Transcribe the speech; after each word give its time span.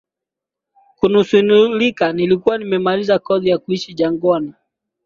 kunusurika 0.95 2.13
Nilikuwa 2.13 2.57
nimemaliza 2.57 3.19
kozi 3.19 3.49
ya 3.49 3.57
kuishi 3.57 3.93
jangwani 3.93 4.53